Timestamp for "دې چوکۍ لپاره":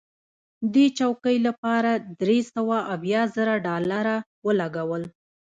0.73-1.91